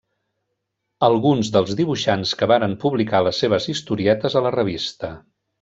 [1.07, 5.17] Alguns dels dibuixants que varen publicar les seves historietes a la revista.